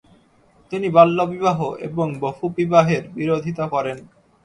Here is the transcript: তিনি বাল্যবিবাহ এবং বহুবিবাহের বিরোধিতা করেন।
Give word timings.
তিনি 0.71 0.87
বাল্যবিবাহ 0.89 1.59
এবং 1.79 2.07
বহুবিবাহের 2.19 3.03
বিরোধিতা 3.09 3.65
করেন। 3.67 3.97